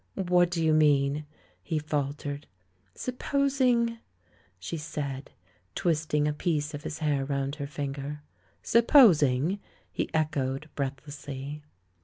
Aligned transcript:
"What 0.15 0.49
do 0.49 0.63
you 0.65 0.73
mean?" 0.73 1.27
he 1.61 1.77
faltered. 1.77 2.47
"Supi^osing" 2.95 3.99
she 4.57 4.75
said, 4.75 5.29
twisting 5.75 6.27
a 6.27 6.33
piece 6.33 6.73
of 6.73 6.81
his 6.81 6.97
hair 7.05 7.23
round 7.23 7.57
her 7.57 7.67
finger. 7.67 8.23
"'Supposing'?" 8.63 9.59
he 9.91 10.09
echoed, 10.11 10.71
breathlessly. 10.73 11.61